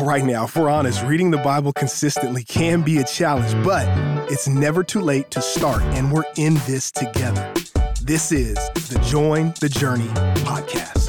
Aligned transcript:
All 0.00 0.06
right, 0.06 0.24
now, 0.24 0.46
if 0.46 0.56
we're 0.56 0.70
honest, 0.70 1.02
reading 1.02 1.30
the 1.30 1.36
Bible 1.36 1.74
consistently 1.74 2.42
can 2.42 2.80
be 2.80 2.96
a 2.96 3.04
challenge, 3.04 3.52
but 3.62 3.86
it's 4.32 4.48
never 4.48 4.82
too 4.82 5.02
late 5.02 5.30
to 5.32 5.42
start, 5.42 5.82
and 5.82 6.10
we're 6.10 6.24
in 6.38 6.54
this 6.66 6.90
together. 6.90 7.52
This 8.00 8.32
is 8.32 8.54
the 8.88 8.98
Join 9.06 9.52
the 9.60 9.68
Journey 9.68 10.08
podcast. 10.46 10.99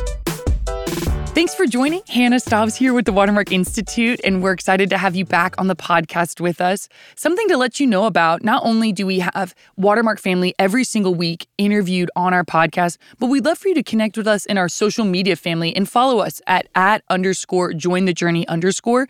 Thanks 1.41 1.55
for 1.55 1.65
joining. 1.65 2.03
Hannah 2.07 2.39
Staubs 2.39 2.75
here 2.75 2.93
with 2.93 3.05
the 3.05 3.11
Watermark 3.11 3.51
Institute, 3.51 4.21
and 4.23 4.43
we're 4.43 4.51
excited 4.51 4.91
to 4.91 4.97
have 4.99 5.15
you 5.15 5.25
back 5.25 5.55
on 5.57 5.65
the 5.65 5.75
podcast 5.75 6.39
with 6.39 6.61
us. 6.61 6.87
Something 7.15 7.47
to 7.47 7.57
let 7.57 7.79
you 7.79 7.87
know 7.87 8.05
about 8.05 8.43
not 8.43 8.63
only 8.63 8.91
do 8.91 9.07
we 9.07 9.17
have 9.21 9.55
Watermark 9.75 10.19
family 10.19 10.53
every 10.59 10.83
single 10.83 11.15
week 11.15 11.47
interviewed 11.57 12.11
on 12.15 12.31
our 12.31 12.43
podcast, 12.43 12.99
but 13.17 13.25
we'd 13.25 13.43
love 13.43 13.57
for 13.57 13.69
you 13.69 13.73
to 13.73 13.81
connect 13.81 14.17
with 14.17 14.27
us 14.27 14.45
in 14.45 14.59
our 14.59 14.69
social 14.69 15.03
media 15.03 15.35
family 15.35 15.75
and 15.75 15.89
follow 15.89 16.19
us 16.19 16.43
at 16.45 16.67
at 16.75 17.03
underscore 17.09 17.73
join 17.73 18.05
the 18.05 18.13
journey 18.13 18.47
underscore 18.47 19.07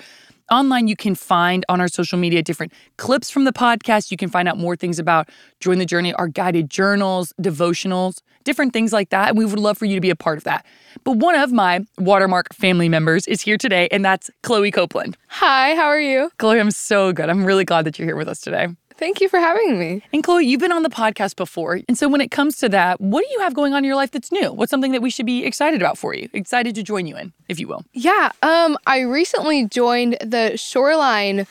online 0.52 0.88
you 0.88 0.96
can 0.96 1.16
find 1.16 1.66
on 1.70 1.82
our 1.82 1.88
social 1.88 2.18
media 2.18 2.44
different 2.44 2.74
clips 2.98 3.32
from 3.32 3.46
the 3.46 3.54
podcast. 3.54 4.12
You 4.12 4.18
can 4.18 4.30
find 4.30 4.48
out 4.48 4.58
more 4.58 4.76
things 4.76 5.00
about 5.00 5.30
join 5.60 5.80
the 5.80 5.86
journey 5.86 6.14
our 6.14 6.28
guided 6.28 6.70
journals 6.70 7.34
devotionals 7.42 8.20
different 8.44 8.74
things 8.74 8.92
like 8.92 9.10
that 9.10 9.30
and 9.30 9.38
we 9.38 9.46
would 9.46 9.60
love 9.60 9.78
for 9.78 9.86
you 9.86 9.96
to 9.96 10.02
be 10.02 10.10
a 10.10 10.16
part 10.16 10.38
of 10.38 10.44
that. 10.44 10.66
But 11.04 11.18
one 11.18 11.36
of 11.36 11.52
my 11.52 11.82
watermark 11.98 12.54
family 12.54 12.90
members 12.90 13.28
is 13.28 13.42
here 13.42 13.58
today 13.58 13.88
and 13.92 14.04
that's 14.04 14.30
chloe 14.44 14.72
copeland. 14.72 15.18
Hi, 15.28 15.76
how 15.76 15.86
are 15.86 16.00
you? 16.00 16.32
chloe 16.38 16.60
i'm 16.60 16.72
so 16.72 17.14
good. 17.14 17.30
I'm 17.30 17.46
really 17.46 17.66
glad 17.66 17.86
that 17.86 17.98
you're 18.00 18.08
here 18.08 18.16
with 18.16 18.28
us 18.28 18.42
today 18.42 18.68
Thank 19.02 19.20
you 19.20 19.28
for 19.30 19.40
having 19.40 19.80
me. 19.80 20.04
and 20.14 20.24
chloe 20.24 20.46
you've 20.46 20.60
been 20.60 20.72
on 20.72 20.84
the 20.84 20.90
podcast 20.90 21.36
before. 21.36 21.80
And 21.88 21.98
so 21.98 22.08
when 22.08 22.22
it 22.22 22.30
comes 22.30 22.58
to 22.58 22.70
that 22.70 23.02
what 23.02 23.26
do 23.26 23.34
you 23.34 23.40
have 23.40 23.56
going 23.56 23.74
on 23.74 23.80
in 23.80 23.84
your 23.86 23.96
life 23.96 24.12
that's 24.12 24.32
new? 24.32 24.54
What's 24.54 24.70
something 24.70 24.92
that 24.92 25.02
we 25.02 25.10
should 25.10 25.26
be 25.26 25.44
excited 25.44 25.82
about 25.82 25.98
for 25.98 26.14
you 26.14 26.30
excited 26.34 26.76
to 26.76 26.84
join 26.84 27.08
you 27.08 27.18
in 27.18 27.34
if 27.50 27.60
you 27.60 27.68
will? 27.68 27.84
Yeah, 27.94 28.32
um 28.44 28.78
I 28.86 29.00
recently 29.00 29.66
joined 29.66 30.18
the 30.22 30.56
Shoreline 30.56 31.48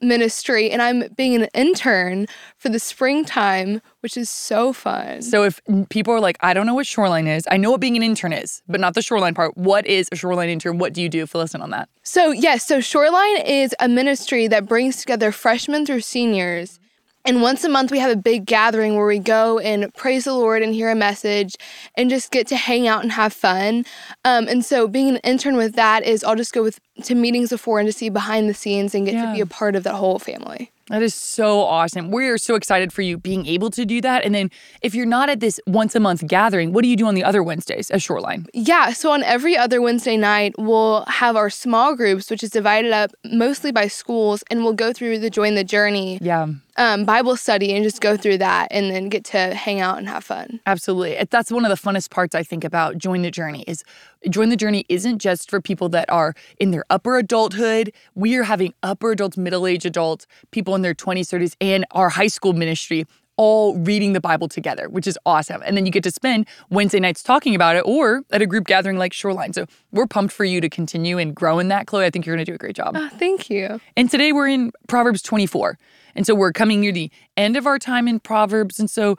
ministry 0.00 0.70
and 0.70 0.82
I'm 0.82 1.04
being 1.16 1.34
an 1.34 1.48
intern 1.54 2.26
for 2.58 2.68
the 2.68 2.78
springtime, 2.78 3.80
which 4.00 4.16
is 4.16 4.28
so 4.28 4.72
fun. 4.72 5.22
So 5.22 5.44
if 5.44 5.60
people 5.88 6.12
are 6.14 6.20
like, 6.20 6.36
I 6.40 6.54
don't 6.54 6.66
know 6.66 6.74
what 6.74 6.86
shoreline 6.86 7.26
is, 7.26 7.44
I 7.50 7.56
know 7.56 7.70
what 7.70 7.80
being 7.80 7.96
an 7.96 8.02
intern 8.02 8.32
is, 8.32 8.62
but 8.68 8.80
not 8.80 8.94
the 8.94 9.02
shoreline 9.02 9.34
part. 9.34 9.56
What 9.56 9.86
is 9.86 10.08
a 10.12 10.16
shoreline 10.16 10.48
intern? 10.48 10.78
What 10.78 10.92
do 10.92 11.02
you 11.02 11.08
do? 11.08 11.26
Fill 11.26 11.40
us 11.40 11.54
in 11.54 11.62
on 11.62 11.70
that. 11.70 11.88
So, 12.02 12.30
yes, 12.30 12.66
so 12.66 12.80
Shoreline 12.80 13.38
is 13.38 13.74
a 13.80 13.88
ministry 13.88 14.46
that 14.46 14.66
brings 14.66 14.96
together 14.96 15.32
freshmen 15.32 15.84
through 15.84 16.02
seniors. 16.02 16.78
And 17.26 17.42
once 17.42 17.64
a 17.64 17.68
month, 17.68 17.90
we 17.90 17.98
have 17.98 18.10
a 18.10 18.16
big 18.16 18.46
gathering 18.46 18.94
where 18.96 19.06
we 19.06 19.18
go 19.18 19.58
and 19.58 19.92
praise 19.94 20.24
the 20.24 20.32
Lord 20.32 20.62
and 20.62 20.72
hear 20.72 20.90
a 20.90 20.94
message 20.94 21.56
and 21.96 22.08
just 22.08 22.30
get 22.30 22.46
to 22.48 22.56
hang 22.56 22.86
out 22.86 23.02
and 23.02 23.10
have 23.12 23.32
fun. 23.32 23.84
Um, 24.24 24.46
and 24.46 24.64
so, 24.64 24.86
being 24.86 25.08
an 25.08 25.16
intern 25.18 25.56
with 25.56 25.74
that 25.74 26.04
is 26.04 26.22
I'll 26.22 26.36
just 26.36 26.52
go 26.52 26.62
with 26.62 26.78
to 27.02 27.14
meetings 27.16 27.50
before 27.50 27.80
and 27.80 27.86
to 27.88 27.92
see 27.92 28.08
behind 28.10 28.48
the 28.48 28.54
scenes 28.54 28.94
and 28.94 29.04
get 29.04 29.14
Yeah. 29.14 29.26
to 29.26 29.32
be 29.34 29.40
a 29.40 29.46
part 29.46 29.74
of 29.74 29.82
that 29.82 29.94
whole 29.94 30.18
family. 30.20 30.70
That 30.88 31.02
is 31.02 31.14
so 31.16 31.62
awesome. 31.62 32.12
We 32.12 32.28
are 32.28 32.38
so 32.38 32.54
excited 32.54 32.92
for 32.92 33.02
you 33.02 33.18
being 33.18 33.44
able 33.44 33.70
to 33.70 33.84
do 33.84 34.00
that. 34.02 34.24
And 34.24 34.32
then 34.32 34.52
if 34.82 34.94
you're 34.94 35.04
not 35.04 35.28
at 35.28 35.40
this 35.40 35.58
once 35.66 35.96
a 35.96 36.00
month 36.00 36.24
gathering, 36.28 36.72
what 36.72 36.84
do 36.84 36.88
you 36.88 36.94
do 36.96 37.06
on 37.08 37.16
the 37.16 37.24
other 37.24 37.42
Wednesdays 37.42 37.90
at 37.90 38.02
Shoreline? 38.02 38.46
Yeah, 38.54 38.92
so 38.92 39.10
on 39.10 39.24
every 39.24 39.56
other 39.56 39.82
Wednesday 39.82 40.16
night, 40.16 40.54
we'll 40.58 41.04
have 41.06 41.34
our 41.34 41.50
small 41.50 41.96
groups, 41.96 42.30
which 42.30 42.44
is 42.44 42.50
divided 42.50 42.92
up 42.92 43.10
mostly 43.24 43.72
by 43.72 43.88
schools, 43.88 44.44
and 44.48 44.62
we'll 44.62 44.74
go 44.74 44.92
through 44.92 45.18
the 45.18 45.28
Join 45.28 45.56
the 45.56 45.64
Journey 45.64 46.18
Yeah. 46.22 46.46
Um, 46.76 47.04
Bible 47.04 47.36
study 47.36 47.72
and 47.74 47.82
just 47.82 48.00
go 48.00 48.16
through 48.16 48.38
that 48.38 48.68
and 48.70 48.90
then 48.90 49.08
get 49.08 49.24
to 49.26 49.54
hang 49.54 49.80
out 49.80 49.98
and 49.98 50.08
have 50.08 50.24
fun. 50.24 50.60
Absolutely. 50.66 51.16
That's 51.30 51.50
one 51.50 51.64
of 51.64 51.70
the 51.70 51.76
funnest 51.76 52.10
parts 52.10 52.34
I 52.34 52.42
think 52.42 52.64
about 52.64 52.98
Join 52.98 53.22
the 53.22 53.30
Journey 53.30 53.64
is 53.66 53.84
Join 54.28 54.48
the 54.48 54.56
Journey 54.56 54.84
isn't 54.88 55.18
just 55.18 55.50
for 55.50 55.60
people 55.60 55.88
that 55.90 56.10
are 56.10 56.34
in 56.58 56.70
their 56.70 56.84
upper 56.90 57.16
adulthood. 57.18 57.92
We 58.14 58.36
are 58.36 58.42
having 58.42 58.74
upper 58.82 59.12
adults, 59.12 59.36
middle-aged 59.36 59.86
adults, 59.86 60.26
people 60.50 60.74
in 60.74 60.82
their 60.82 60.94
20s, 60.94 61.28
30s, 61.28 61.54
and 61.60 61.84
our 61.92 62.08
high 62.08 62.26
school 62.26 62.52
ministry 62.52 63.06
all 63.36 63.76
reading 63.76 64.12
the 64.12 64.20
Bible 64.20 64.48
together, 64.48 64.88
which 64.88 65.06
is 65.06 65.18
awesome. 65.26 65.62
And 65.64 65.76
then 65.76 65.86
you 65.86 65.92
get 65.92 66.02
to 66.04 66.10
spend 66.10 66.46
Wednesday 66.70 67.00
nights 67.00 67.22
talking 67.22 67.54
about 67.54 67.76
it 67.76 67.82
or 67.86 68.22
at 68.30 68.42
a 68.42 68.46
group 68.46 68.66
gathering 68.66 68.98
like 68.98 69.12
Shoreline. 69.12 69.52
So 69.52 69.66
we're 69.92 70.06
pumped 70.06 70.32
for 70.32 70.44
you 70.44 70.60
to 70.60 70.68
continue 70.68 71.18
and 71.18 71.34
grow 71.34 71.58
in 71.58 71.68
that, 71.68 71.86
Chloe. 71.86 72.04
I 72.04 72.10
think 72.10 72.26
you're 72.26 72.36
going 72.36 72.44
to 72.44 72.50
do 72.50 72.54
a 72.54 72.58
great 72.58 72.76
job. 72.76 72.96
Oh, 72.96 73.08
thank 73.18 73.50
you. 73.50 73.80
And 73.96 74.10
today 74.10 74.32
we're 74.32 74.48
in 74.48 74.72
Proverbs 74.88 75.22
24. 75.22 75.78
And 76.14 76.26
so 76.26 76.34
we're 76.34 76.52
coming 76.52 76.80
near 76.80 76.92
the 76.92 77.10
end 77.36 77.56
of 77.56 77.66
our 77.66 77.78
time 77.78 78.08
in 78.08 78.20
Proverbs. 78.20 78.80
And 78.80 78.90
so, 78.90 79.18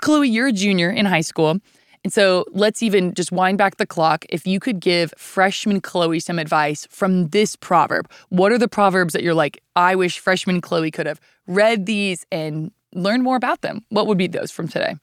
Chloe, 0.00 0.28
you're 0.28 0.48
a 0.48 0.52
junior 0.52 0.90
in 0.90 1.04
high 1.04 1.20
school. 1.20 1.58
And 2.02 2.12
so 2.12 2.46
let's 2.50 2.82
even 2.82 3.12
just 3.12 3.30
wind 3.30 3.58
back 3.58 3.76
the 3.76 3.86
clock. 3.86 4.24
If 4.30 4.46
you 4.46 4.58
could 4.58 4.80
give 4.80 5.12
freshman 5.18 5.82
Chloe 5.82 6.18
some 6.18 6.38
advice 6.38 6.88
from 6.90 7.28
this 7.28 7.56
proverb, 7.56 8.10
what 8.30 8.52
are 8.52 8.58
the 8.58 8.68
proverbs 8.68 9.12
that 9.12 9.22
you're 9.22 9.34
like, 9.34 9.62
I 9.76 9.94
wish 9.94 10.18
freshman 10.18 10.62
Chloe 10.62 10.90
could 10.90 11.06
have 11.06 11.20
read 11.46 11.84
these 11.84 12.24
and 12.32 12.72
learned 12.94 13.22
more 13.22 13.36
about 13.36 13.60
them? 13.62 13.84
What 13.88 14.06
would 14.06 14.18
be 14.18 14.26
those 14.26 14.50
from 14.50 14.68
today? 14.68 14.96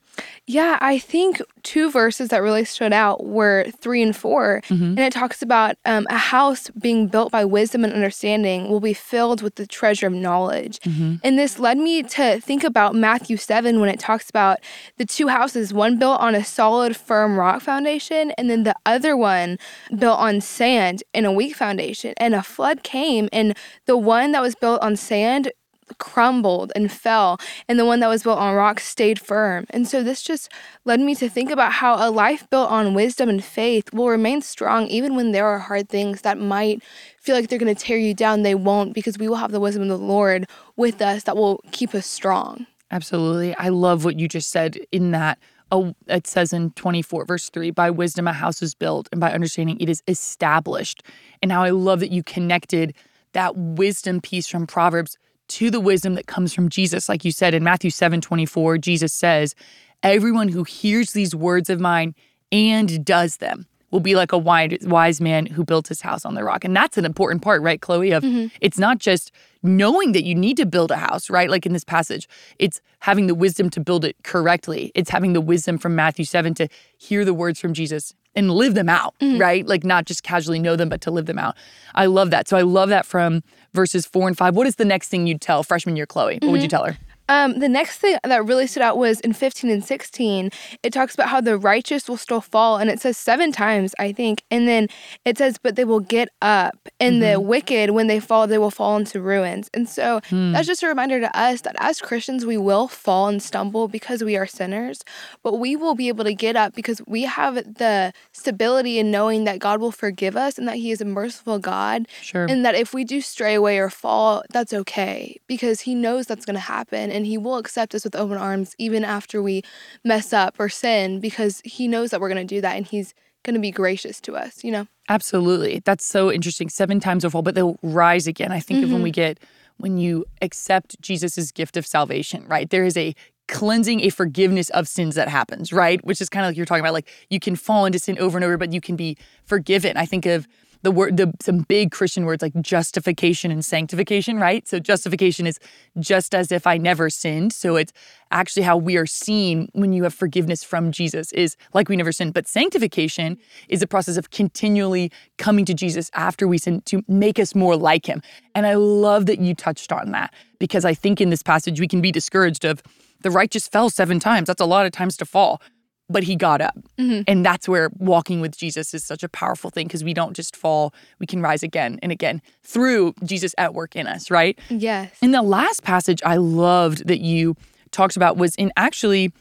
Yeah, 0.47 0.79
I 0.81 0.97
think 0.97 1.41
two 1.61 1.91
verses 1.91 2.29
that 2.29 2.41
really 2.41 2.65
stood 2.65 2.91
out 2.91 3.25
were 3.25 3.65
three 3.81 4.01
and 4.01 4.15
4 4.15 4.61
And 4.97 4.99
it 4.99 5.13
talks 5.13 5.43
about 5.43 5.75
um, 5.85 6.07
a 6.09 6.17
house 6.17 6.71
being 6.71 7.07
built 7.07 7.31
by 7.31 7.45
wisdom 7.45 7.83
and 7.83 7.93
understanding 7.93 8.67
will 8.67 8.79
be 8.79 8.93
filled 8.93 9.43
with 9.43 9.55
the 9.55 9.67
treasure 9.67 10.07
of 10.07 10.13
knowledge. 10.13 10.79
And 11.23 11.37
this 11.37 11.59
led 11.59 11.77
me 11.77 12.01
to 12.03 12.39
think 12.39 12.63
about 12.63 12.95
Matthew 12.95 13.37
7 13.37 13.79
when 13.79 13.89
it 13.89 13.99
talks 13.99 14.27
about 14.29 14.57
the 14.97 15.05
two 15.05 15.27
houses, 15.27 15.71
one 15.73 15.99
built 15.99 16.19
on 16.19 16.33
a 16.33 16.43
solid, 16.43 16.97
firm 16.97 17.37
rock 17.37 17.61
foundation, 17.61 18.31
and 18.31 18.49
then 18.49 18.63
the 18.63 18.75
other 18.87 19.15
one 19.15 19.59
built 19.95 20.17
on 20.17 20.41
sand 20.41 21.03
and 21.13 21.25
a 21.27 21.31
weak 21.31 21.55
foundation. 21.55 22.15
And 22.17 22.33
a 22.33 22.41
flood 22.41 22.81
came, 22.81 23.29
and 23.31 23.55
the 23.85 23.97
one 23.97 24.31
that 24.31 24.41
was 24.41 24.55
built 24.55 24.81
on 24.81 24.95
sand 24.95 25.51
crumbled 25.97 26.71
and 26.75 26.91
fell, 26.91 27.39
and 27.67 27.79
the 27.79 27.85
one 27.85 27.99
that 27.99 28.07
was 28.07 28.23
built 28.23 28.39
on 28.39 28.55
rock 28.55 28.79
stayed 28.79 29.19
firm. 29.19 29.65
And 29.69 29.87
so 29.87 30.03
this 30.03 30.21
just 30.21 30.51
led 30.85 30.99
me 30.99 31.15
to 31.15 31.29
think 31.29 31.51
about 31.51 31.73
how 31.73 31.95
a 31.95 32.09
life 32.09 32.49
built 32.49 32.69
on 32.69 32.93
wisdom 32.93 33.29
and 33.29 33.43
faith 33.43 33.93
will 33.93 34.09
remain 34.09 34.41
strong 34.41 34.87
even 34.87 35.15
when 35.15 35.31
there 35.31 35.45
are 35.45 35.59
hard 35.59 35.89
things 35.89 36.21
that 36.21 36.37
might 36.37 36.83
feel 37.19 37.35
like 37.35 37.49
they're 37.49 37.59
going 37.59 37.73
to 37.73 37.81
tear 37.81 37.97
you 37.97 38.13
down. 38.13 38.43
They 38.43 38.55
won't 38.55 38.93
because 38.93 39.17
we 39.17 39.27
will 39.27 39.35
have 39.35 39.51
the 39.51 39.59
wisdom 39.59 39.83
of 39.83 39.89
the 39.89 39.97
Lord 39.97 40.47
with 40.75 41.01
us 41.01 41.23
that 41.23 41.35
will 41.35 41.61
keep 41.71 41.93
us 41.93 42.05
strong. 42.05 42.65
Absolutely. 42.91 43.55
I 43.55 43.69
love 43.69 44.05
what 44.05 44.19
you 44.19 44.27
just 44.27 44.49
said 44.49 44.77
in 44.91 45.11
that. 45.11 45.39
Oh, 45.69 45.93
it 46.07 46.25
says 46.25 46.53
in 46.53 46.71
24, 46.71 47.25
verse 47.25 47.49
3 47.49 47.71
by 47.71 47.89
wisdom 47.89 48.27
a 48.27 48.33
house 48.33 48.61
is 48.61 48.73
built, 48.73 49.09
and 49.11 49.19
by 49.19 49.33
understanding 49.33 49.77
it 49.81 49.89
is 49.89 50.01
established. 50.07 51.03
And 51.41 51.51
how 51.51 51.61
I 51.61 51.71
love 51.71 51.99
that 51.99 52.11
you 52.11 52.23
connected 52.23 52.93
that 53.33 53.57
wisdom 53.57 54.21
piece 54.21 54.47
from 54.47 54.65
Proverbs 54.65 55.17
to 55.49 55.69
the 55.69 55.79
wisdom 55.79 56.15
that 56.15 56.27
comes 56.27 56.53
from 56.53 56.69
Jesus. 56.69 57.09
Like 57.09 57.25
you 57.25 57.31
said 57.31 57.53
in 57.53 57.63
Matthew 57.63 57.89
7 57.89 58.21
24, 58.21 58.77
Jesus 58.77 59.13
says, 59.13 59.55
Everyone 60.03 60.49
who 60.49 60.63
hears 60.63 61.13
these 61.13 61.33
words 61.33 61.69
of 61.69 61.79
mine 61.79 62.13
and 62.51 63.03
does 63.03 63.37
them 63.37 63.65
will 63.91 63.99
be 63.99 64.15
like 64.15 64.31
a 64.31 64.37
wise, 64.37 64.77
wise 64.83 65.21
man 65.21 65.45
who 65.45 65.63
built 65.63 65.87
his 65.87 66.01
house 66.01 66.25
on 66.25 66.35
the 66.35 66.43
rock. 66.43 66.65
And 66.65 66.75
that's 66.75 66.97
an 66.97 67.05
important 67.05 67.41
part, 67.41 67.61
right, 67.61 67.79
Chloe? 67.79 68.11
Of 68.11 68.23
mm-hmm. 68.23 68.47
it's 68.61 68.77
not 68.77 68.99
just 68.99 69.31
knowing 69.63 70.11
that 70.11 70.23
you 70.23 70.35
need 70.35 70.57
to 70.57 70.65
build 70.65 70.91
a 70.91 70.97
house, 70.97 71.29
right? 71.29 71.49
Like 71.49 71.65
in 71.65 71.73
this 71.73 71.83
passage, 71.83 72.27
it's 72.59 72.81
having 72.99 73.27
the 73.27 73.35
wisdom 73.35 73.69
to 73.71 73.79
build 73.79 74.05
it 74.05 74.15
correctly. 74.23 74.91
It's 74.93 75.09
having 75.09 75.33
the 75.33 75.41
wisdom 75.41 75.77
from 75.77 75.95
Matthew 75.95 76.25
7 76.25 76.53
to 76.55 76.67
hear 76.97 77.23
the 77.23 77.33
words 77.33 77.59
from 77.59 77.73
Jesus 77.73 78.13
and 78.37 78.51
live 78.51 78.75
them 78.75 78.87
out, 78.87 79.15
mm-hmm. 79.19 79.41
right? 79.41 79.65
Like 79.65 79.83
not 79.83 80.05
just 80.05 80.23
casually 80.23 80.59
know 80.59 80.75
them, 80.75 80.87
but 80.87 81.01
to 81.01 81.11
live 81.11 81.25
them 81.25 81.39
out. 81.39 81.57
I 81.95 82.05
love 82.05 82.29
that. 82.29 82.47
So 82.47 82.55
I 82.55 82.61
love 82.61 82.89
that 82.89 83.05
from 83.05 83.43
verses 83.73 84.05
four 84.05 84.27
and 84.27 84.37
five. 84.37 84.55
What 84.55 84.67
is 84.67 84.75
the 84.75 84.85
next 84.85 85.09
thing 85.09 85.25
you'd 85.25 85.41
tell 85.41 85.63
freshman 85.63 85.97
year 85.97 86.05
Chloe? 86.05 86.37
What 86.41 86.51
would 86.51 86.61
you 86.61 86.67
mm-hmm. 86.67 86.69
tell 86.69 86.85
her? 86.85 86.97
Um, 87.29 87.59
the 87.59 87.69
next 87.69 87.99
thing 87.99 88.17
that 88.23 88.45
really 88.45 88.67
stood 88.67 88.83
out 88.83 88.97
was 88.97 89.19
in 89.21 89.33
15 89.33 89.69
and 89.69 89.83
16, 89.83 90.49
it 90.83 90.93
talks 90.93 91.13
about 91.13 91.29
how 91.29 91.41
the 91.41 91.57
righteous 91.57 92.07
will 92.07 92.17
still 92.17 92.41
fall, 92.41 92.77
and 92.77 92.89
it 92.89 93.01
says 93.01 93.17
seven 93.17 93.51
times, 93.51 93.93
I 93.99 94.11
think. 94.11 94.43
And 94.49 94.67
then 94.67 94.87
it 95.25 95.37
says, 95.37 95.57
but 95.61 95.75
they 95.75 95.85
will 95.85 95.99
get 95.99 96.29
up, 96.41 96.77
and 96.99 97.21
the 97.21 97.39
wicked, 97.39 97.91
when 97.91 98.07
they 98.07 98.19
fall, 98.19 98.47
they 98.47 98.57
will 98.57 98.71
fall 98.71 98.97
into 98.97 99.21
ruins. 99.21 99.69
And 99.73 99.87
so 99.89 100.21
that's 100.31 100.67
just 100.67 100.83
a 100.83 100.87
reminder 100.87 101.19
to 101.19 101.37
us 101.37 101.61
that 101.61 101.75
as 101.79 101.99
Christians, 101.99 102.45
we 102.45 102.57
will 102.57 102.87
fall 102.87 103.27
and 103.27 103.41
stumble 103.41 103.87
because 103.87 104.23
we 104.23 104.37
are 104.37 104.47
sinners, 104.47 105.03
but 105.43 105.55
we 105.55 105.75
will 105.75 105.95
be 105.95 106.07
able 106.07 106.23
to 106.23 106.33
get 106.33 106.55
up 106.55 106.73
because 106.75 107.01
we 107.07 107.23
have 107.23 107.55
the 107.55 108.13
stability 108.31 108.99
in 108.99 109.11
knowing 109.11 109.43
that 109.43 109.59
God 109.59 109.81
will 109.81 109.91
forgive 109.91 110.37
us 110.37 110.57
and 110.57 110.67
that 110.67 110.77
He 110.77 110.91
is 110.91 111.01
a 111.01 111.05
merciful 111.05 111.59
God. 111.59 112.07
Sure. 112.21 112.45
And 112.45 112.65
that 112.65 112.75
if 112.75 112.93
we 112.93 113.03
do 113.03 113.21
stray 113.21 113.55
away 113.55 113.79
or 113.79 113.89
fall, 113.89 114.43
that's 114.51 114.73
okay 114.73 115.39
because 115.47 115.81
He 115.81 115.95
knows 115.95 116.27
that's 116.27 116.45
going 116.45 116.55
to 116.55 116.59
happen 116.59 117.11
and 117.17 117.25
He 117.25 117.37
will 117.37 117.57
accept 117.57 117.93
us 117.93 118.03
with 118.03 118.15
open 118.15 118.37
arms 118.37 118.75
even 118.77 119.03
after 119.03 119.41
we 119.41 119.63
mess 120.05 120.31
up 120.31 120.55
or 120.57 120.69
sin 120.69 121.19
because 121.19 121.61
He 121.65 121.87
knows 121.87 122.11
that 122.11 122.21
we're 122.21 122.29
going 122.29 122.47
to 122.47 122.55
do 122.55 122.61
that 122.61 122.77
and 122.77 122.85
He's 122.85 123.13
going 123.43 123.55
to 123.55 123.59
be 123.59 123.71
gracious 123.71 124.21
to 124.21 124.35
us, 124.35 124.63
you 124.63 124.71
know? 124.71 124.87
Absolutely. 125.09 125.81
That's 125.85 126.05
so 126.05 126.31
interesting. 126.31 126.69
Seven 126.69 126.99
times 126.99 127.23
will 127.23 127.31
fall, 127.31 127.41
but 127.41 127.55
they'll 127.55 127.79
rise 127.81 128.27
again. 128.27 128.51
I 128.51 128.59
think 128.59 128.83
of 128.83 128.91
when 128.91 129.01
we 129.01 129.09
mm-hmm. 129.09 129.15
get, 129.15 129.39
when 129.77 129.97
you 129.97 130.25
accept 130.41 130.99
Jesus' 131.01 131.51
gift 131.51 131.77
of 131.77 131.85
salvation, 131.87 132.45
right? 132.47 132.69
There 132.69 132.83
is 132.83 132.97
a 132.97 133.15
cleansing, 133.47 134.01
a 134.01 134.09
forgiveness 134.09 134.69
of 134.71 134.87
sins 134.87 135.15
that 135.15 135.29
happens, 135.29 135.71
right? 135.71 136.03
Which 136.03 136.19
is 136.19 136.29
kind 136.29 136.45
of 136.45 136.49
like 136.49 136.57
you're 136.57 136.65
talking 136.65 136.81
about, 136.81 136.93
like 136.93 137.09
you 137.29 137.39
can 137.39 137.55
fall 137.55 137.85
into 137.85 137.99
sin 137.99 138.17
over 138.19 138.37
and 138.37 138.43
over, 138.43 138.57
but 138.57 138.73
you 138.73 138.81
can 138.81 138.95
be 138.95 139.17
forgiven. 139.45 139.95
I 139.95 140.05
think 140.05 140.25
of 140.25 140.47
the 140.87 140.91
word 140.91 141.17
the 141.17 141.33
some 141.41 141.59
big 141.59 141.91
Christian 141.91 142.23
words 142.23 142.41
like 142.41 142.53
justification 142.61 143.51
and 143.51 143.65
sanctification, 143.65 144.39
right? 144.39 144.65
So 144.65 144.79
justification 144.79 145.45
is 145.45 145.59
just 145.99 146.33
as 146.33 146.49
if 146.49 146.65
I 146.65 146.77
never 146.77 147.09
sinned. 147.09 147.51
So 147.51 147.75
it's 147.75 147.91
actually 148.31 148.63
how 148.63 148.77
we 148.77 148.95
are 148.95 149.05
seen 149.05 149.67
when 149.73 149.91
you 149.91 150.03
have 150.03 150.13
forgiveness 150.13 150.63
from 150.63 150.93
Jesus 150.93 151.33
is 151.33 151.57
like 151.73 151.89
we 151.89 151.97
never 151.97 152.13
sinned. 152.13 152.33
But 152.33 152.47
sanctification 152.47 153.37
is 153.67 153.81
a 153.81 153.87
process 153.87 154.15
of 154.15 154.29
continually 154.29 155.11
coming 155.37 155.65
to 155.65 155.73
Jesus 155.73 156.09
after 156.13 156.47
we 156.47 156.57
sin 156.57 156.79
to 156.85 157.03
make 157.09 157.37
us 157.37 157.53
more 157.53 157.75
like 157.75 158.05
him. 158.05 158.21
And 158.55 158.65
I 158.65 158.75
love 158.75 159.25
that 159.25 159.39
you 159.39 159.55
touched 159.55 159.91
on 159.91 160.11
that 160.11 160.33
because 160.57 160.85
I 160.85 160.93
think 160.93 161.19
in 161.19 161.31
this 161.31 161.43
passage 161.43 161.81
we 161.81 161.89
can 161.89 161.99
be 161.99 162.13
discouraged 162.13 162.63
of 162.63 162.81
the 163.23 163.31
righteous 163.31 163.67
fell 163.67 163.89
seven 163.89 164.21
times. 164.21 164.47
That's 164.47 164.61
a 164.61 164.65
lot 164.65 164.85
of 164.85 164.93
times 164.93 165.17
to 165.17 165.25
fall 165.25 165.61
but 166.09 166.23
he 166.23 166.35
got 166.35 166.61
up. 166.61 166.77
Mm-hmm. 166.97 167.23
And 167.27 167.45
that's 167.45 167.67
where 167.67 167.89
walking 167.97 168.41
with 168.41 168.57
Jesus 168.57 168.93
is 168.93 169.03
such 169.03 169.23
a 169.23 169.29
powerful 169.29 169.69
thing 169.69 169.87
because 169.87 170.03
we 170.03 170.13
don't 170.13 170.35
just 170.35 170.55
fall, 170.55 170.93
we 171.19 171.25
can 171.25 171.41
rise 171.41 171.63
again 171.63 171.99
and 172.01 172.11
again 172.11 172.41
through 172.63 173.13
Jesus 173.23 173.53
at 173.57 173.73
work 173.73 173.95
in 173.95 174.07
us, 174.07 174.31
right? 174.31 174.57
Yes. 174.69 175.17
And 175.21 175.33
the 175.33 175.41
last 175.41 175.83
passage 175.83 176.21
I 176.25 176.37
loved 176.37 177.07
that 177.07 177.19
you 177.19 177.55
talked 177.91 178.15
about 178.15 178.37
was 178.37 178.55
in 178.55 178.71
actually 178.77 179.31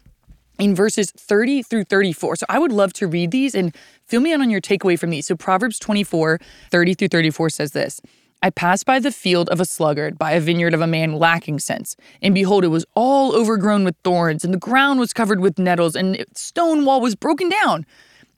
in 0.59 0.75
verses 0.75 1.11
30 1.11 1.63
through 1.63 1.85
34. 1.85 2.37
So 2.37 2.47
I 2.49 2.59
would 2.59 2.73
love 2.73 2.93
to 2.95 3.07
read 3.07 3.31
these 3.31 3.55
and 3.55 3.75
fill 4.05 4.21
me 4.21 4.33
in 4.33 4.41
on 4.41 4.51
your 4.51 4.61
takeaway 4.61 4.99
from 4.99 5.11
these. 5.11 5.27
So 5.27 5.37
Proverbs 5.37 5.79
24, 5.79 6.41
30 6.71 6.95
through 6.95 7.09
34 7.09 7.51
says 7.51 7.73
this. 7.73 8.01
I 8.43 8.51
passed 8.51 8.87
by 8.87 8.99
the 8.99 9.11
field 9.11 9.49
of 9.49 9.61
a 9.61 9.65
sluggard, 9.65 10.19
by 10.19 10.33
a 10.33 10.41
vineyard 10.41 10.75
of 10.75 10.81
a 10.81 10.87
man 10.87 11.15
lacking 11.15 11.59
sense. 11.59 11.97
And 12.21 12.35
behold, 12.35 12.65
it 12.65 12.69
was 12.69 12.85
all 12.95 13.35
overgrown 13.35 13.85
with 13.85 13.97
thorns, 14.05 14.45
and 14.45 14.53
the 14.53 14.59
ground 14.59 15.01
was 15.01 15.13
covered 15.13 15.41
with 15.41 15.59
nettles, 15.59 15.97
and 15.97 16.15
its 16.17 16.43
stone 16.43 16.85
wall 16.85 17.01
was 17.01 17.15
broken 17.15 17.49
down. 17.49 17.87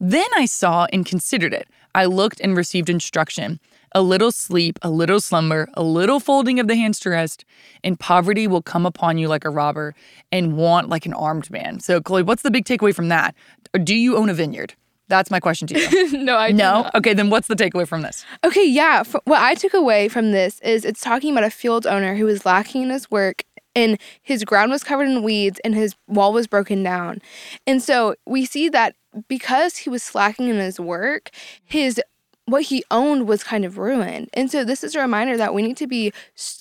Then 0.00 0.28
I 0.36 0.46
saw 0.46 0.86
and 0.92 1.04
considered 1.04 1.52
it. 1.52 1.68
I 1.94 2.04
looked 2.04 2.40
and 2.40 2.56
received 2.56 2.88
instruction. 2.88 3.58
A 3.92 4.02
little 4.02 4.30
sleep, 4.30 4.78
a 4.82 4.90
little 4.90 5.20
slumber, 5.20 5.68
a 5.74 5.82
little 5.82 6.20
folding 6.20 6.60
of 6.60 6.68
the 6.68 6.76
hands 6.76 7.00
to 7.00 7.10
rest, 7.10 7.44
and 7.82 7.98
poverty 7.98 8.46
will 8.46 8.62
come 8.62 8.86
upon 8.86 9.18
you 9.18 9.26
like 9.26 9.44
a 9.44 9.50
robber, 9.50 9.94
and 10.30 10.56
want 10.56 10.88
like 10.88 11.06
an 11.06 11.14
armed 11.14 11.50
man. 11.50 11.80
So, 11.80 12.00
Chloe, 12.00 12.22
what's 12.22 12.42
the 12.42 12.50
big 12.50 12.64
takeaway 12.64 12.94
from 12.94 13.08
that? 13.08 13.34
Do 13.82 13.96
you 13.96 14.16
own 14.16 14.28
a 14.28 14.34
vineyard? 14.34 14.74
That's 15.08 15.30
my 15.30 15.40
question 15.40 15.66
to 15.68 15.78
you. 15.78 16.18
no, 16.24 16.36
I 16.36 16.52
no. 16.52 16.90
Okay, 16.94 17.14
then 17.14 17.30
what's 17.30 17.48
the 17.48 17.56
takeaway 17.56 17.88
from 17.88 18.02
this? 18.02 18.24
Okay, 18.44 18.64
yeah. 18.64 19.02
what 19.24 19.40
I 19.40 19.54
took 19.54 19.74
away 19.74 20.08
from 20.08 20.32
this 20.32 20.60
is 20.60 20.84
it's 20.84 21.00
talking 21.00 21.32
about 21.32 21.44
a 21.44 21.50
field 21.50 21.86
owner 21.86 22.14
who 22.14 22.26
was 22.26 22.44
lacking 22.44 22.82
in 22.82 22.90
his 22.90 23.10
work 23.10 23.44
and 23.74 23.98
his 24.22 24.44
ground 24.44 24.70
was 24.70 24.84
covered 24.84 25.08
in 25.08 25.22
weeds 25.22 25.60
and 25.64 25.74
his 25.74 25.94
wall 26.06 26.32
was 26.32 26.46
broken 26.46 26.82
down. 26.82 27.20
And 27.66 27.82
so 27.82 28.16
we 28.26 28.44
see 28.44 28.68
that 28.68 28.96
because 29.28 29.78
he 29.78 29.90
was 29.90 30.02
slacking 30.02 30.48
in 30.48 30.56
his 30.56 30.78
work, 30.78 31.30
his 31.64 32.00
what 32.44 32.64
he 32.64 32.82
owned 32.90 33.28
was 33.28 33.44
kind 33.44 33.64
of 33.64 33.76
ruined. 33.76 34.30
And 34.32 34.50
so 34.50 34.64
this 34.64 34.82
is 34.82 34.94
a 34.94 35.00
reminder 35.00 35.36
that 35.36 35.52
we 35.52 35.62
need 35.62 35.76
to 35.76 35.86
be 35.86 36.12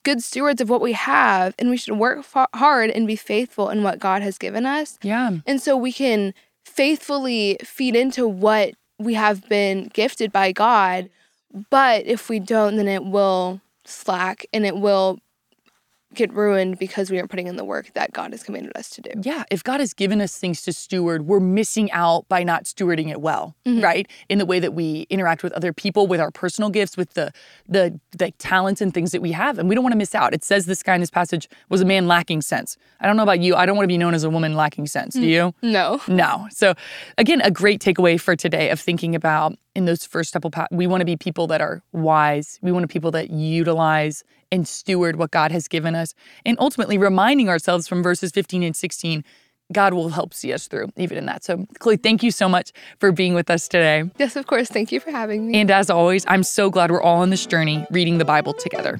good 0.03 0.21
stewards 0.21 0.59
of 0.59 0.69
what 0.69 0.81
we 0.81 0.91
have 0.91 1.55
and 1.57 1.69
we 1.69 1.77
should 1.77 1.97
work 1.97 2.25
hard 2.53 2.89
and 2.89 3.07
be 3.07 3.15
faithful 3.15 3.69
in 3.69 3.83
what 3.83 3.97
God 3.97 4.21
has 4.21 4.38
given 4.38 4.65
us. 4.65 5.00
Yeah. 5.01 5.38
And 5.45 5.61
so 5.61 5.77
we 5.77 5.93
can 5.93 6.33
faithfully 6.77 7.57
feed 7.63 7.95
into 7.95 8.27
what 8.27 8.75
we 9.00 9.15
have 9.15 9.50
been 9.50 9.89
gifted 9.94 10.31
by 10.31 10.51
God. 10.51 11.09
But 11.71 12.06
if 12.06 12.29
we 12.29 12.39
don't, 12.39 12.77
then 12.77 12.88
it 12.88 13.03
will 13.03 13.59
slack 13.83 14.45
and 14.53 14.65
it 14.65 14.77
will 14.77 15.19
get 16.17 16.33
ruined 16.33 16.79
because 16.79 17.09
we 17.09 17.17
aren't 17.17 17.29
putting 17.29 17.47
in 17.47 17.55
the 17.55 17.63
work 17.63 17.93
that 17.93 18.11
God 18.11 18.31
has 18.31 18.43
commanded 18.43 18.75
us 18.75 18.89
to 18.91 19.01
do. 19.01 19.11
Yeah, 19.21 19.43
if 19.49 19.63
God 19.63 19.79
has 19.79 19.93
given 19.93 20.19
us 20.19 20.37
things 20.37 20.61
to 20.63 20.73
steward, 20.73 21.27
we're 21.27 21.39
missing 21.39 21.91
out 21.91 22.27
by 22.27 22.43
not 22.43 22.65
stewarding 22.65 23.09
it 23.09 23.21
well, 23.21 23.55
mm-hmm. 23.65 23.81
right? 23.81 24.09
In 24.27 24.37
the 24.37 24.45
way 24.45 24.59
that 24.59 24.73
we 24.73 25.07
interact 25.09 25.43
with 25.43 25.53
other 25.53 25.71
people, 25.71 26.07
with 26.07 26.19
our 26.19 26.31
personal 26.31 26.69
gifts, 26.69 26.97
with 26.97 27.13
the, 27.13 27.31
the 27.67 27.99
the 28.11 28.31
talents 28.31 28.81
and 28.81 28.93
things 28.93 29.11
that 29.11 29.21
we 29.21 29.31
have, 29.31 29.59
and 29.59 29.69
we 29.69 29.75
don't 29.75 29.83
want 29.83 29.93
to 29.93 29.97
miss 29.97 30.15
out. 30.15 30.33
It 30.33 30.43
says 30.43 30.65
this 30.65 30.83
guy 30.83 30.95
in 30.95 31.01
this 31.01 31.11
passage 31.11 31.47
was 31.69 31.81
a 31.81 31.85
man 31.85 32.07
lacking 32.07 32.41
sense. 32.41 32.77
I 32.99 33.07
don't 33.07 33.15
know 33.15 33.23
about 33.23 33.39
you. 33.39 33.55
I 33.55 33.65
don't 33.65 33.77
want 33.77 33.85
to 33.85 33.93
be 33.93 33.97
known 33.97 34.13
as 34.13 34.23
a 34.23 34.29
woman 34.29 34.55
lacking 34.55 34.87
sense. 34.87 35.13
Do 35.13 35.21
mm, 35.21 35.27
you? 35.27 35.53
No. 35.61 36.01
No. 36.07 36.47
So 36.51 36.73
again, 37.17 37.41
a 37.41 37.51
great 37.51 37.79
takeaway 37.81 38.19
for 38.19 38.35
today 38.35 38.69
of 38.69 38.79
thinking 38.79 39.15
about 39.15 39.57
in 39.77 39.85
those 39.85 40.03
first 40.03 40.33
couple 40.33 40.49
pa- 40.49 40.67
we 40.71 40.87
want 40.87 41.01
to 41.01 41.05
be 41.05 41.15
people 41.15 41.45
that 41.45 41.61
are 41.61 41.83
wise 41.93 42.59
we 42.63 42.71
want 42.71 42.81
to 42.81 42.87
be 42.87 42.91
people 42.91 43.11
that 43.11 43.29
utilize 43.29 44.23
and 44.51 44.67
steward 44.67 45.15
what 45.15 45.31
god 45.31 45.51
has 45.51 45.67
given 45.67 45.95
us 45.95 46.13
and 46.45 46.57
ultimately 46.59 46.97
reminding 46.97 47.49
ourselves 47.49 47.88
from 47.88 48.01
verses 48.03 48.31
15 48.31 48.63
and 48.63 48.75
16 48.75 49.23
god 49.71 49.94
will 49.94 50.09
help 50.09 50.33
see 50.33 50.53
us 50.53 50.67
through 50.67 50.89
even 50.95 51.17
in 51.17 51.25
that. 51.25 51.44
So 51.44 51.65
chloe 51.79 51.97
thank 51.97 52.23
you 52.23 52.31
so 52.31 52.47
much 52.47 52.71
for 52.99 53.11
being 53.11 53.33
with 53.33 53.49
us 53.49 53.67
today. 53.67 54.09
Yes 54.17 54.35
of 54.35 54.47
course. 54.47 54.69
Thank 54.69 54.91
you 54.91 54.99
for 54.99 55.11
having 55.11 55.47
me. 55.47 55.59
And 55.59 55.69
as 55.71 55.89
always 55.89 56.25
i'm 56.27 56.44
so 56.44 56.69
glad 56.69 56.91
we're 56.91 57.01
all 57.01 57.21
on 57.21 57.29
this 57.29 57.45
journey 57.45 57.85
reading 57.91 58.17
the 58.17 58.25
bible 58.25 58.53
together. 58.53 58.99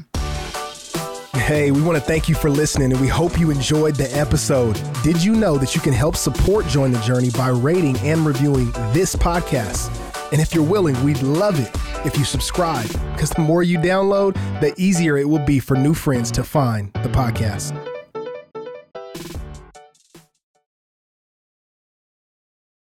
Hey, 1.34 1.72
we 1.72 1.82
want 1.82 1.98
to 1.98 2.04
thank 2.04 2.28
you 2.28 2.36
for 2.36 2.50
listening 2.50 2.92
and 2.92 3.00
we 3.00 3.08
hope 3.08 3.40
you 3.40 3.52
enjoyed 3.52 3.96
the 3.96 4.12
episode. 4.18 4.78
Did 5.02 5.24
you 5.24 5.34
know 5.34 5.58
that 5.58 5.76
you 5.76 5.80
can 5.80 5.94
help 5.94 6.18
support 6.18 6.68
Join 6.68 6.92
the 6.92 7.00
Journey 7.00 7.30
by 7.30 7.50
rating 7.50 7.98
and 8.00 8.26
reviewing 8.26 8.72
this 8.92 9.16
podcast? 9.16 9.90
And 10.34 10.42
if 10.42 10.54
you're 10.54 10.66
willing, 10.66 11.02
we'd 11.06 11.22
love 11.22 11.58
it 11.58 11.74
if 12.06 12.18
you 12.18 12.26
subscribe, 12.26 12.88
because 13.14 13.30
the 13.30 13.42
more 13.42 13.64
you 13.64 13.78
download, 13.78 14.34
the 14.60 14.74
easier 14.78 15.18
it 15.18 15.28
will 15.28 15.46
be 15.46 15.60
for 15.60 15.76
new 15.78 15.94
friends 15.94 16.32
to 16.32 16.44
find 16.44 16.92
the 16.94 17.10
podcast. 17.10 17.87